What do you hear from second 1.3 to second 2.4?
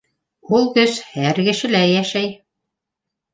кешелә йәшәй.